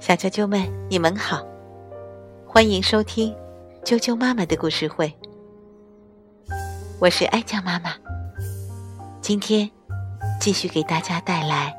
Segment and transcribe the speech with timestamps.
[0.00, 1.44] 小啾啾们，你们好，
[2.46, 3.34] 欢迎收听
[3.82, 5.12] 啾啾妈妈的故事会。
[7.00, 7.90] 我是爱酱妈妈，
[9.20, 9.68] 今天
[10.40, 11.74] 继续给大家带来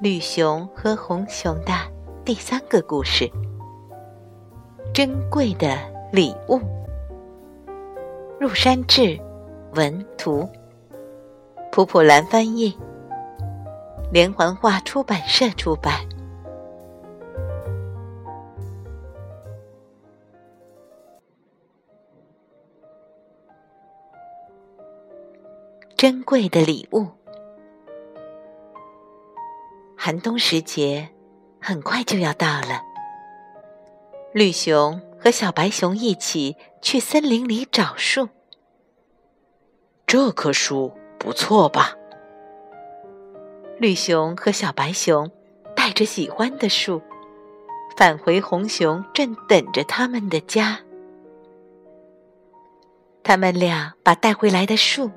[0.00, 1.74] 绿熊和红熊的
[2.24, 3.30] 第三个故事——
[4.94, 5.76] 珍贵的
[6.10, 6.58] 礼物。
[8.40, 9.20] 入山志
[9.74, 10.48] 文图，
[11.70, 12.74] 普普兰翻译，
[14.12, 16.06] 连环画出版社出版。
[25.96, 27.08] 珍贵的礼物。
[29.96, 31.08] 寒冬时节
[31.58, 32.82] 很快就要到了，
[34.34, 38.28] 绿熊和小白熊一起去森林里找树。
[40.06, 41.96] 这棵树不错吧？
[43.82, 45.28] 绿熊和小白熊
[45.74, 47.02] 带着喜欢的树
[47.96, 50.78] 返回红熊正等着他们的家。
[53.24, 55.10] 他们俩把带回来的树。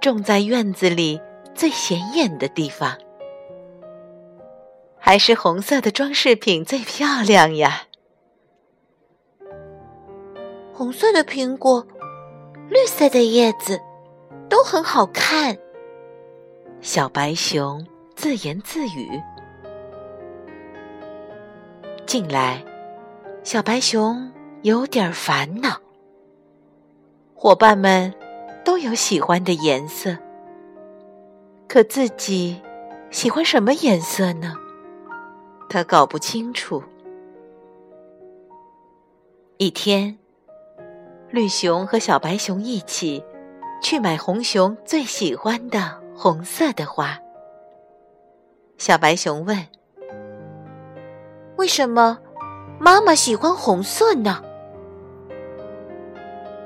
[0.00, 1.20] 种在院子里
[1.54, 2.98] 最显眼的地方，
[4.98, 7.84] 还是红色的装饰品最漂亮呀。
[10.72, 11.86] 红色的苹果，
[12.68, 13.80] 绿色的叶子，
[14.48, 15.56] 都很好看。
[16.82, 19.22] 小白熊自言自语。
[22.04, 22.60] 近来，
[23.44, 25.80] 小白熊有点烦恼。
[27.34, 28.12] 伙伴们。
[28.64, 30.16] 都有喜欢的颜色，
[31.68, 32.62] 可自己
[33.10, 34.56] 喜欢什么颜色呢？
[35.68, 36.80] 他搞不清楚。
[39.56, 40.16] 一天，
[41.28, 43.24] 绿熊和小白熊一起
[43.82, 47.18] 去买红熊最喜欢的红色的花。
[48.78, 49.56] 小白熊问
[51.56, 52.18] ：“为什么
[52.78, 54.42] 妈妈喜欢红色呢？”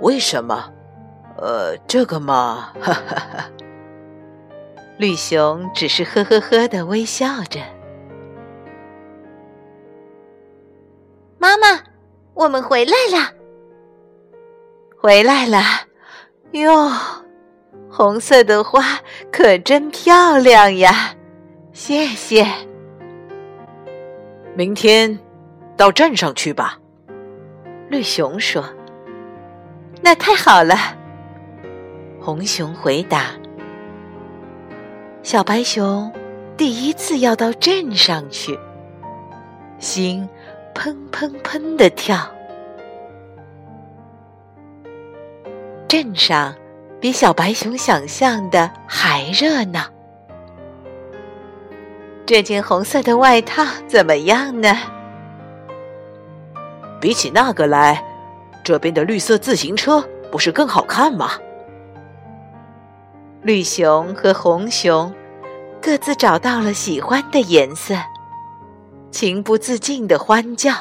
[0.00, 0.72] 为什么？
[1.38, 3.50] 呃，这个嘛，哈哈哈。
[4.98, 7.60] 绿熊只是呵呵呵的微笑着。
[11.38, 11.82] 妈妈，
[12.32, 13.32] 我们回来了，
[14.98, 15.58] 回来了。
[16.52, 16.90] 哟，
[17.90, 18.82] 红色的花
[19.32, 21.14] 可真漂亮呀！
[21.72, 22.46] 谢谢。
[24.54, 25.18] 明天
[25.76, 26.78] 到镇上去吧，
[27.88, 28.64] 绿熊说。
[30.02, 30.74] 那太好了。
[32.20, 33.30] 红熊回答
[35.22, 36.12] ：“小白熊
[36.56, 38.58] 第一次要到镇上去，
[39.78, 40.28] 心
[40.74, 42.18] 砰砰砰的跳。
[45.86, 46.54] 镇上
[47.00, 49.84] 比小白熊想象的还热闹。
[52.24, 54.76] 这件红色的外套怎么样呢？
[57.00, 58.02] 比起那个来，
[58.64, 60.02] 这边的绿色自行车
[60.32, 61.32] 不是更好看吗？”
[63.42, 65.14] 绿熊和红熊
[65.80, 67.94] 各自找到了喜欢的颜色，
[69.12, 70.72] 情不自禁的欢叫。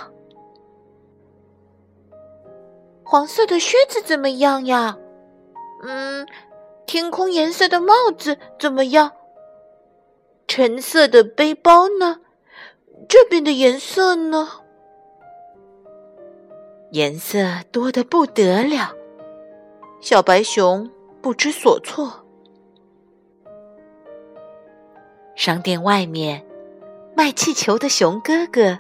[3.03, 4.97] 黄色的靴子怎么样呀？
[5.83, 6.27] 嗯，
[6.85, 9.11] 天空颜色的帽子怎么样？
[10.47, 12.21] 橙色的背包呢？
[13.09, 14.49] 这边的颜色呢？
[16.91, 18.95] 颜色多得不得了，
[19.99, 20.89] 小白熊
[21.21, 22.25] 不知所措。
[25.35, 26.45] 商店外面，
[27.15, 28.79] 卖气球的熊哥哥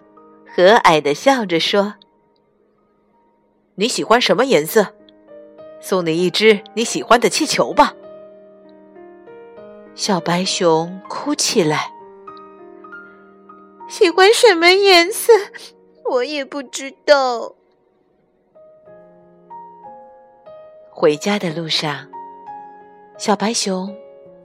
[0.55, 1.95] 和蔼的笑着说
[3.75, 4.94] ：“你喜欢什么颜色？
[5.79, 7.93] 送你一只你喜欢的气球吧。”
[9.95, 11.91] 小白熊哭起来
[13.87, 15.31] ：“喜欢什么颜色？
[16.03, 17.55] 我也不知道。”
[20.91, 22.09] 回家的路上，
[23.17, 23.95] 小白熊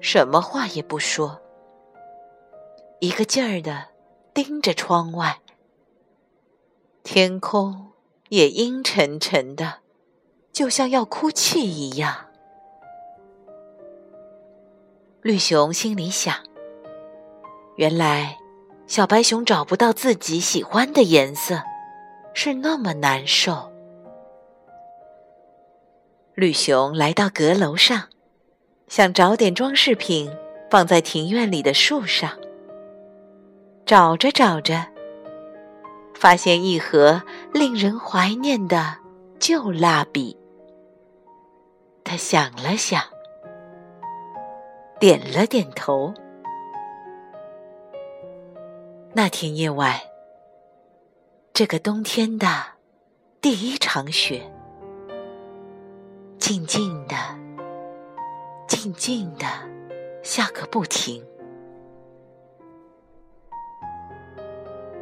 [0.01, 1.41] 什么话也不说。
[3.01, 3.89] 一个劲儿的
[4.35, 5.41] 盯着窗外，
[7.03, 7.93] 天空
[8.29, 9.79] 也阴沉沉的，
[10.61, 12.15] 就像要哭泣一样。
[15.23, 16.35] 绿熊心里想：
[17.77, 18.37] 原来
[18.87, 21.63] 小白熊找不到自己喜欢的颜色，
[22.35, 23.73] 是那么难受。
[26.35, 28.11] 绿熊来到阁楼上，
[28.87, 30.31] 想找点装饰品
[30.71, 32.33] 放在庭院里的树上。
[33.87, 34.89] 找着找着，
[36.15, 37.23] 发现一盒
[37.55, 38.99] 令人怀念的
[39.39, 40.37] 旧蜡笔。
[42.05, 43.03] 他想了想，
[44.99, 46.13] 点了点头。
[49.13, 50.01] 那天夜晚，
[51.53, 52.47] 这个冬天的
[53.41, 54.51] 第一场雪，
[56.39, 57.17] 静静的、
[58.69, 59.47] 静静的
[60.23, 61.25] 下个不停。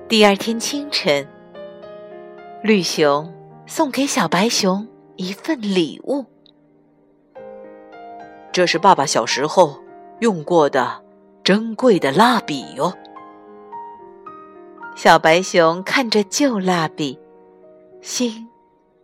[0.08, 1.28] 第二天清晨，
[2.62, 3.30] 绿熊
[3.66, 6.24] 送给小白熊一份礼物，
[8.58, 9.80] 这是爸爸小时候
[10.18, 11.00] 用过的
[11.44, 12.92] 珍贵的蜡笔哟。
[14.96, 17.16] 小白熊看着旧蜡笔，
[18.02, 18.48] 心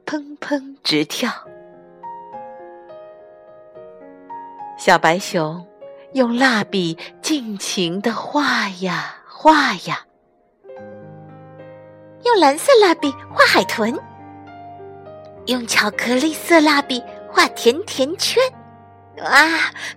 [0.05, 1.31] 砰砰直跳。
[4.77, 5.65] 小白熊
[6.15, 10.05] 用蜡笔尽情的画呀画呀，
[12.25, 13.97] 用蓝色蜡笔画海豚，
[15.47, 17.01] 用巧克力色蜡笔
[17.31, 18.43] 画甜甜圈，
[19.19, 19.49] 哇，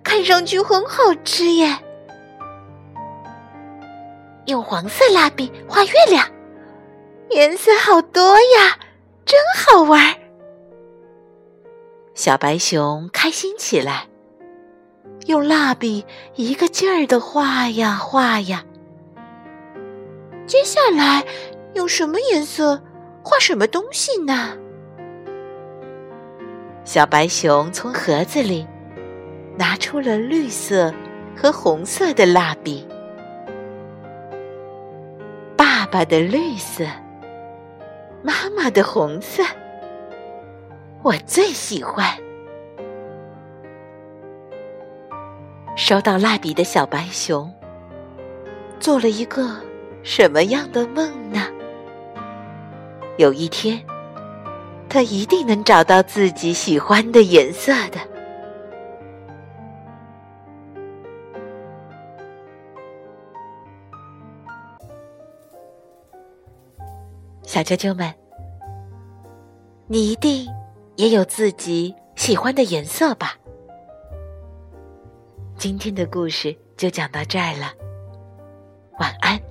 [0.04, 1.76] 看上去很好吃耶！
[4.46, 6.26] 用黄色蜡笔画月亮，
[7.32, 8.80] 颜色好多呀，
[9.26, 10.16] 真好玩。
[12.14, 14.08] 小白熊开心起来，
[15.26, 16.06] 用蜡笔
[16.36, 18.64] 一个劲儿的画呀画呀。
[20.46, 21.26] 接下来
[21.74, 22.82] 用什么颜色
[23.22, 24.58] 画什么东西呢？
[26.86, 28.66] 小白熊从盒子里
[29.58, 30.94] 拿出了绿色
[31.36, 32.88] 和红色的蜡笔。
[35.56, 36.86] 爸爸的绿色，
[38.22, 39.44] 妈妈的红色，
[41.02, 42.06] 我最喜欢。
[45.76, 47.52] 收到蜡笔的小白熊，
[48.80, 49.56] 做了一个
[50.04, 51.48] 什么样的梦呢？
[53.18, 53.82] 有一天，
[54.90, 58.17] 他一定能找到自己喜欢的颜色的。
[67.58, 68.14] 小啾啾们，
[69.88, 70.48] 你一定
[70.96, 73.36] 也有自己喜欢的颜色吧？
[75.58, 77.74] 今天的故事就讲到这儿了，
[79.00, 79.42] 晚安。